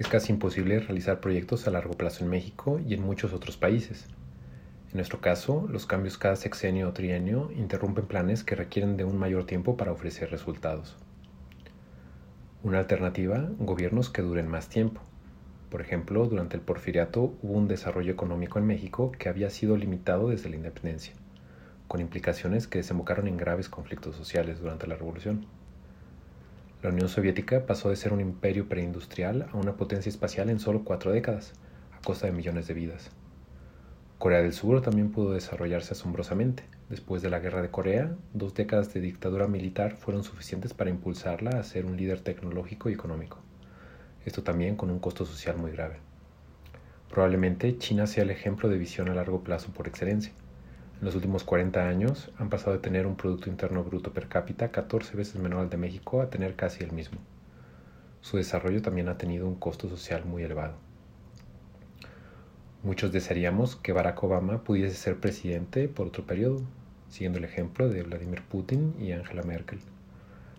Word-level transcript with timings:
Es 0.00 0.08
casi 0.08 0.32
imposible 0.32 0.80
realizar 0.80 1.20
proyectos 1.20 1.68
a 1.68 1.70
largo 1.70 1.92
plazo 1.92 2.24
en 2.24 2.30
México 2.30 2.80
y 2.80 2.94
en 2.94 3.02
muchos 3.02 3.34
otros 3.34 3.58
países. 3.58 4.06
En 4.88 4.94
nuestro 4.94 5.20
caso, 5.20 5.68
los 5.70 5.84
cambios 5.84 6.16
cada 6.16 6.36
sexenio 6.36 6.88
o 6.88 6.92
trienio 6.94 7.52
interrumpen 7.54 8.06
planes 8.06 8.42
que 8.42 8.56
requieren 8.56 8.96
de 8.96 9.04
un 9.04 9.18
mayor 9.18 9.44
tiempo 9.44 9.76
para 9.76 9.92
ofrecer 9.92 10.30
resultados. 10.30 10.96
Una 12.62 12.78
alternativa, 12.78 13.50
gobiernos 13.58 14.08
que 14.08 14.22
duren 14.22 14.48
más 14.48 14.70
tiempo. 14.70 15.02
Por 15.68 15.82
ejemplo, 15.82 16.24
durante 16.24 16.56
el 16.56 16.62
porfiriato 16.62 17.34
hubo 17.42 17.52
un 17.52 17.68
desarrollo 17.68 18.10
económico 18.10 18.58
en 18.58 18.66
México 18.66 19.12
que 19.12 19.28
había 19.28 19.50
sido 19.50 19.76
limitado 19.76 20.30
desde 20.30 20.48
la 20.48 20.56
independencia, 20.56 21.12
con 21.88 22.00
implicaciones 22.00 22.66
que 22.66 22.78
desembocaron 22.78 23.28
en 23.28 23.36
graves 23.36 23.68
conflictos 23.68 24.16
sociales 24.16 24.60
durante 24.60 24.86
la 24.86 24.96
revolución. 24.96 25.44
La 26.82 26.88
Unión 26.88 27.10
Soviética 27.10 27.66
pasó 27.66 27.90
de 27.90 27.96
ser 27.96 28.14
un 28.14 28.22
imperio 28.22 28.66
preindustrial 28.66 29.46
a 29.52 29.56
una 29.58 29.76
potencia 29.76 30.08
espacial 30.08 30.48
en 30.48 30.58
solo 30.58 30.82
cuatro 30.82 31.12
décadas, 31.12 31.52
a 31.92 32.00
costa 32.00 32.26
de 32.26 32.32
millones 32.32 32.68
de 32.68 32.72
vidas. 32.72 33.10
Corea 34.16 34.40
del 34.40 34.54
Sur 34.54 34.80
también 34.80 35.12
pudo 35.12 35.32
desarrollarse 35.32 35.92
asombrosamente. 35.92 36.62
Después 36.88 37.20
de 37.20 37.28
la 37.28 37.38
Guerra 37.38 37.60
de 37.60 37.70
Corea, 37.70 38.16
dos 38.32 38.54
décadas 38.54 38.94
de 38.94 39.02
dictadura 39.02 39.46
militar 39.46 39.96
fueron 39.96 40.24
suficientes 40.24 40.72
para 40.72 40.88
impulsarla 40.88 41.50
a 41.50 41.64
ser 41.64 41.84
un 41.84 41.98
líder 41.98 42.22
tecnológico 42.22 42.88
y 42.88 42.94
económico. 42.94 43.36
Esto 44.24 44.42
también 44.42 44.76
con 44.76 44.90
un 44.90 45.00
costo 45.00 45.26
social 45.26 45.58
muy 45.58 45.72
grave. 45.72 45.98
Probablemente 47.10 47.76
China 47.76 48.06
sea 48.06 48.22
el 48.22 48.30
ejemplo 48.30 48.70
de 48.70 48.78
visión 48.78 49.10
a 49.10 49.14
largo 49.14 49.44
plazo 49.44 49.70
por 49.70 49.86
excelencia 49.86 50.32
en 51.00 51.06
los 51.06 51.14
últimos 51.14 51.44
40 51.44 51.88
años 51.88 52.30
han 52.36 52.50
pasado 52.50 52.72
de 52.72 52.82
tener 52.82 53.06
un 53.06 53.16
Producto 53.16 53.48
Interno 53.48 53.82
Bruto 53.82 54.12
per 54.12 54.28
cápita 54.28 54.70
14 54.70 55.16
veces 55.16 55.36
menor 55.36 55.60
al 55.60 55.70
de 55.70 55.78
México 55.78 56.20
a 56.20 56.28
tener 56.28 56.56
casi 56.56 56.84
el 56.84 56.92
mismo. 56.92 57.18
Su 58.20 58.36
desarrollo 58.36 58.82
también 58.82 59.08
ha 59.08 59.16
tenido 59.16 59.48
un 59.48 59.54
costo 59.54 59.88
social 59.88 60.26
muy 60.26 60.42
elevado. 60.42 60.74
Muchos 62.82 63.12
desearíamos 63.12 63.76
que 63.76 63.92
Barack 63.92 64.22
Obama 64.22 64.62
pudiese 64.62 64.94
ser 64.94 65.16
presidente 65.18 65.88
por 65.88 66.08
otro 66.08 66.26
periodo, 66.26 66.60
siguiendo 67.08 67.38
el 67.38 67.44
ejemplo 67.44 67.88
de 67.88 68.02
Vladimir 68.02 68.42
Putin 68.42 68.94
y 69.00 69.12
Angela 69.12 69.42
Merkel. 69.42 69.80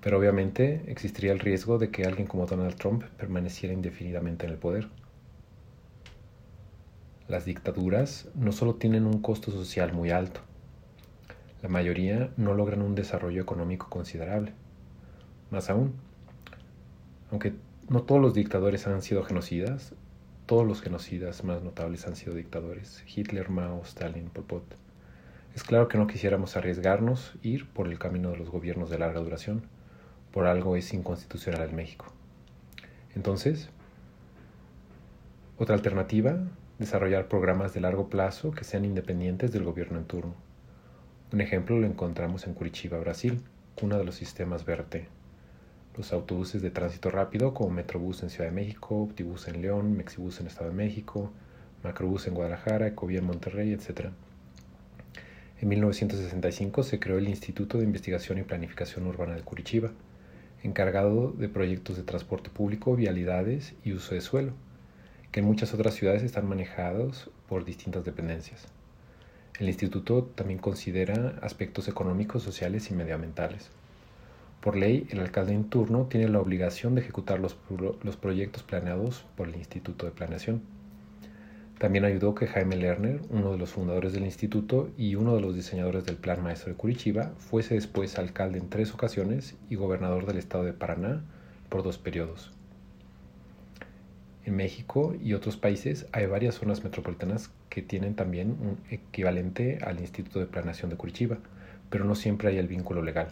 Pero 0.00 0.18
obviamente 0.18 0.82
existiría 0.86 1.32
el 1.32 1.40
riesgo 1.40 1.76
de 1.76 1.90
que 1.90 2.04
alguien 2.04 2.26
como 2.26 2.46
Donald 2.46 2.76
Trump 2.76 3.04
permaneciera 3.18 3.74
indefinidamente 3.74 4.46
en 4.46 4.52
el 4.52 4.58
poder. 4.58 4.88
Las 7.28 7.44
dictaduras 7.44 8.28
no 8.34 8.52
solo 8.52 8.74
tienen 8.74 9.06
un 9.06 9.20
costo 9.22 9.50
social 9.50 9.92
muy 9.92 10.10
alto, 10.10 10.40
la 11.62 11.68
mayoría 11.68 12.32
no 12.36 12.54
logran 12.54 12.82
un 12.82 12.96
desarrollo 12.96 13.40
económico 13.40 13.88
considerable. 13.88 14.52
Más 15.52 15.70
aún, 15.70 15.94
aunque 17.30 17.54
no 17.88 18.02
todos 18.02 18.20
los 18.20 18.34
dictadores 18.34 18.88
han 18.88 19.00
sido 19.00 19.22
genocidas, 19.22 19.94
todos 20.46 20.66
los 20.66 20.82
genocidas 20.82 21.44
más 21.44 21.62
notables 21.62 22.04
han 22.08 22.16
sido 22.16 22.34
dictadores, 22.34 23.04
Hitler, 23.06 23.48
Mao, 23.48 23.80
Stalin, 23.84 24.28
Pol 24.28 24.44
Pot. 24.44 24.64
Es 25.54 25.62
claro 25.62 25.86
que 25.86 25.98
no 25.98 26.08
quisiéramos 26.08 26.56
arriesgarnos 26.56 27.34
ir 27.42 27.68
por 27.68 27.86
el 27.86 28.00
camino 28.00 28.30
de 28.30 28.38
los 28.38 28.50
gobiernos 28.50 28.90
de 28.90 28.98
larga 28.98 29.20
duración, 29.20 29.62
por 30.32 30.46
algo 30.46 30.74
es 30.74 30.92
inconstitucional 30.92 31.70
en 31.70 31.76
México. 31.76 32.06
Entonces, 33.14 33.68
otra 35.58 35.76
alternativa 35.76 36.40
desarrollar 36.78 37.28
programas 37.28 37.74
de 37.74 37.80
largo 37.80 38.08
plazo 38.08 38.50
que 38.50 38.64
sean 38.64 38.84
independientes 38.84 39.52
del 39.52 39.64
gobierno 39.64 39.98
en 39.98 40.04
turno. 40.04 40.34
Un 41.32 41.40
ejemplo 41.40 41.78
lo 41.78 41.86
encontramos 41.86 42.46
en 42.46 42.54
Curitiba, 42.54 42.98
Brasil, 42.98 43.42
cuna 43.74 43.98
de 43.98 44.04
los 44.04 44.14
sistemas 44.14 44.64
BRT. 44.64 44.96
Los 45.96 46.12
autobuses 46.12 46.62
de 46.62 46.70
tránsito 46.70 47.10
rápido 47.10 47.54
como 47.54 47.70
Metrobús 47.70 48.22
en 48.22 48.30
Ciudad 48.30 48.50
de 48.50 48.54
México, 48.54 49.02
Optibús 49.02 49.48
en 49.48 49.62
León, 49.62 49.96
Mexibús 49.96 50.40
en 50.40 50.46
Estado 50.46 50.70
de 50.70 50.76
México, 50.76 51.30
Macrobús 51.82 52.26
en 52.26 52.34
Guadalajara, 52.34 52.86
Ecovía 52.86 53.18
en 53.18 53.26
Monterrey, 53.26 53.72
etc. 53.72 54.08
En 55.60 55.68
1965 55.68 56.82
se 56.82 56.98
creó 56.98 57.18
el 57.18 57.28
Instituto 57.28 57.78
de 57.78 57.84
Investigación 57.84 58.38
y 58.38 58.42
Planificación 58.42 59.06
Urbana 59.06 59.34
de 59.34 59.42
Curitiba, 59.42 59.90
encargado 60.62 61.32
de 61.32 61.48
proyectos 61.48 61.96
de 61.96 62.02
transporte 62.02 62.50
público, 62.50 62.96
vialidades 62.96 63.74
y 63.84 63.92
uso 63.92 64.14
de 64.14 64.20
suelo 64.20 64.52
que 65.32 65.40
en 65.40 65.46
muchas 65.46 65.72
otras 65.72 65.94
ciudades 65.94 66.22
están 66.22 66.46
manejados 66.46 67.30
por 67.48 67.64
distintas 67.64 68.04
dependencias. 68.04 68.68
El 69.58 69.68
instituto 69.68 70.24
también 70.34 70.58
considera 70.58 71.38
aspectos 71.40 71.88
económicos, 71.88 72.42
sociales 72.42 72.90
y 72.90 72.94
medioambientales. 72.94 73.70
Por 74.60 74.76
ley, 74.76 75.06
el 75.10 75.20
alcalde 75.20 75.54
en 75.54 75.64
turno 75.64 76.06
tiene 76.06 76.28
la 76.28 76.38
obligación 76.38 76.94
de 76.94 77.00
ejecutar 77.00 77.40
los, 77.40 77.56
proyectos 78.16 78.62
planeados 78.62 79.24
por 79.36 79.48
el 79.48 79.56
Instituto 79.56 80.06
de 80.06 80.12
Planeación. 80.12 80.62
También 81.78 82.04
ayudó 82.04 82.34
que 82.34 82.46
Jaime 82.46 82.76
Lerner, 82.76 83.22
uno 83.30 83.50
de 83.52 83.58
los 83.58 83.70
fundadores 83.70 84.12
del 84.12 84.24
instituto 84.24 84.90
y 84.96 85.16
uno 85.16 85.34
de 85.34 85.40
los 85.40 85.56
diseñadores 85.56 86.04
del 86.04 86.16
Plan 86.16 86.42
Maestro 86.42 86.70
de 86.70 86.76
Curitiba, 86.76 87.32
fuese 87.38 87.74
después 87.74 88.18
alcalde 88.18 88.58
en 88.58 88.68
tres 88.68 88.94
ocasiones 88.94 89.56
y 89.68 89.74
gobernador 89.74 90.26
del 90.26 90.38
estado 90.38 90.62
de 90.62 90.74
Paraná 90.74 91.24
por 91.68 91.82
dos 91.82 91.98
periodos. 91.98 92.52
En 94.44 94.56
México 94.56 95.14
y 95.22 95.34
otros 95.34 95.56
países 95.56 96.06
hay 96.10 96.26
varias 96.26 96.56
zonas 96.56 96.82
metropolitanas 96.82 97.52
que 97.68 97.80
tienen 97.80 98.16
también 98.16 98.50
un 98.50 98.78
equivalente 98.90 99.78
al 99.84 100.00
Instituto 100.00 100.40
de 100.40 100.46
Planeación 100.46 100.90
de 100.90 100.96
Curitiba, 100.96 101.38
pero 101.90 102.04
no 102.04 102.16
siempre 102.16 102.48
hay 102.48 102.58
el 102.58 102.66
vínculo 102.66 103.02
legal. 103.02 103.28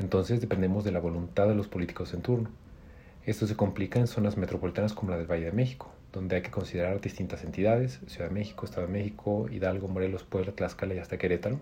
Entonces 0.00 0.40
dependemos 0.40 0.82
de 0.82 0.90
la 0.90 0.98
voluntad 0.98 1.46
de 1.46 1.54
los 1.54 1.68
políticos 1.68 2.12
en 2.12 2.22
turno. 2.22 2.50
Esto 3.24 3.46
se 3.46 3.54
complica 3.54 4.00
en 4.00 4.08
zonas 4.08 4.36
metropolitanas 4.36 4.94
como 4.94 5.12
la 5.12 5.16
del 5.16 5.30
Valle 5.30 5.44
de 5.44 5.52
México, 5.52 5.92
donde 6.12 6.34
hay 6.34 6.42
que 6.42 6.50
considerar 6.50 7.00
distintas 7.00 7.44
entidades, 7.44 8.00
Ciudad 8.08 8.28
de 8.28 8.34
México, 8.34 8.64
Estado 8.64 8.88
de 8.88 8.92
México, 8.92 9.48
Hidalgo, 9.48 9.86
Morelos, 9.86 10.24
Puebla, 10.24 10.50
Tlaxcala 10.50 10.94
y 10.94 10.98
hasta 10.98 11.18
Querétaro, 11.18 11.60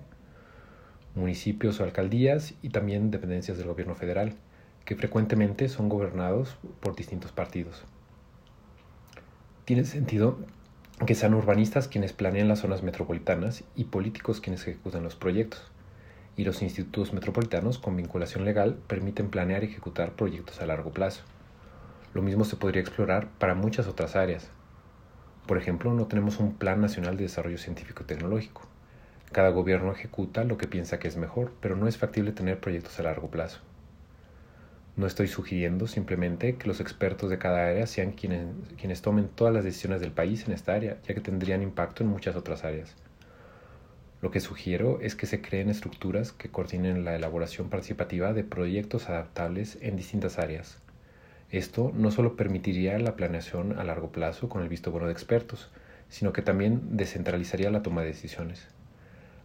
municipios 1.15 1.81
o 1.81 1.85
alcaldías 1.85 2.55
y 2.63 2.71
también 2.71 3.11
dependencias 3.11 3.59
del 3.59 3.67
gobierno 3.67 3.95
federal, 3.95 4.33
que 4.87 4.97
frecuentemente 4.97 5.69
son 5.69 5.91
gobernados 5.91 6.57
por 6.81 6.97
distintos 6.97 7.31
partidos 7.31 7.85
tiene 9.65 9.85
sentido 9.85 10.37
que 11.07 11.15
sean 11.15 11.33
urbanistas 11.33 11.89
quienes 11.89 12.13
planean 12.13 12.49
las 12.49 12.59
zonas 12.59 12.83
metropolitanas 12.83 13.65
y 13.75 13.85
políticos 13.85 14.41
quienes 14.41 14.63
ejecutan 14.63 15.03
los 15.03 15.17
proyectos. 15.17 15.63
Y 16.37 16.45
los 16.45 16.61
institutos 16.61 17.15
metropolitanos 17.15 17.79
con 17.79 17.97
vinculación 17.97 18.45
legal 18.45 18.77
permiten 18.87 19.31
planear 19.31 19.65
y 19.65 19.69
ejecutar 19.69 20.13
proyectos 20.13 20.61
a 20.61 20.67
largo 20.67 20.91
plazo. 20.91 21.23
Lo 22.13 22.21
mismo 22.21 22.45
se 22.45 22.57
podría 22.57 22.83
explorar 22.83 23.29
para 23.39 23.55
muchas 23.55 23.87
otras 23.87 24.17
áreas. 24.17 24.51
Por 25.47 25.57
ejemplo, 25.57 25.95
no 25.95 26.07
tenemos 26.07 26.41
un 26.41 26.55
Plan 26.55 26.81
Nacional 26.81 27.17
de 27.17 27.25
Desarrollo 27.25 27.59
Científico 27.59 28.03
y 28.03 28.07
Tecnológico. 28.07 28.63
Cada 29.33 29.49
gobierno 29.49 29.93
ejecuta 29.93 30.45
lo 30.45 30.59
que 30.59 30.69
piensa 30.69 30.99
que 30.99 31.09
es 31.09 31.17
mejor, 31.17 31.53
pero 31.61 31.75
no 31.75 31.89
es 31.89 31.97
factible 31.97 32.33
tener 32.33 32.61
proyectos 32.61 32.99
a 33.01 33.05
largo 33.05 33.31
plazo. 33.31 33.61
No 34.97 35.09
estoy 35.09 35.27
sugiriendo 35.27 35.89
simplemente 35.89 36.55
que 36.55 36.69
los 36.69 36.79
expertos 36.79 37.29
de 37.29 37.37
cada 37.37 37.67
área 37.67 37.85
sean 37.89 38.13
quienes, 38.13 39.03
tomen 39.03 39.27
todas 39.27 39.53
las 39.53 39.65
decisiones 39.65 40.01
del 40.01 40.13
país 40.13 40.47
en 40.47 40.53
esta 40.53 40.73
área, 40.73 40.99
ya 41.03 41.15
que 41.15 41.21
tendrían 41.21 41.63
impacto 41.63 42.05
en 42.05 42.11
muchas 42.11 42.37
otras 42.37 42.63
áreas. 42.63 42.95
Lo 44.23 44.31
que 44.31 44.39
sugiero 44.39 45.01
es 45.01 45.17
que 45.17 45.27
se 45.27 45.43
creen 45.43 45.69
estructuras 45.69 46.31
que 46.31 46.49
coordinen 46.49 47.05
la 47.05 47.17
elaboración 47.17 47.71
participativa 47.71 48.33
de 48.33 48.45
proyectos 48.45 49.09
adaptables 49.09 49.79
en 49.81 49.97
distintas 49.97 50.39
áreas. 50.39 50.79
Esto 51.51 51.91
no 51.93 52.13
solo 52.13 52.37
permitiría 52.37 52.97
la 53.01 53.17
planeación 53.17 53.77
a 53.77 53.83
largo 53.83 54.13
plazo 54.13 54.49
con 54.49 54.63
el 54.63 54.69
visto 54.69 54.93
bueno 54.93 55.09
de 55.09 55.13
expertos, 55.13 55.73
sino 56.09 56.33
que 56.33 56.43
también 56.43 56.97
descentralizaría 56.97 57.73
la 57.73 57.83
toma 57.83 58.03
de 58.03 58.09
decisiones. 58.09 58.69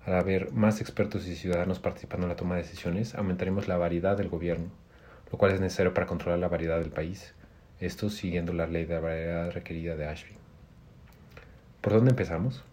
Al 0.06 0.14
haber 0.14 0.52
más 0.52 0.80
expertos 0.80 1.28
y 1.28 1.36
ciudadanos 1.36 1.80
participando 1.80 2.28
en 2.28 2.30
la 2.30 2.36
toma 2.36 2.56
de 2.56 2.62
decisiones, 2.62 3.16
aumentaremos 3.16 3.68
la 3.68 3.78
variedad 3.78 4.16
del 4.16 4.30
gobierno 4.30 4.70
lo 5.32 5.38
cual 5.38 5.54
es 5.54 5.60
necesario 5.60 5.94
para 5.94 6.08
controlar 6.08 6.40
la 6.40 6.48
variedad 6.48 6.80
del 6.80 6.92
país, 6.92 7.34
esto 7.80 8.10
siguiendo 8.10 8.54
la 8.54 8.68
ley 8.68 8.86
de 8.86 9.00
variedad 9.00 9.52
requerida 9.52 9.96
de 9.96 10.08
Ashby. 10.08 10.34
¿Por 11.82 11.94
dónde 11.94 12.12
empezamos? 12.12 12.64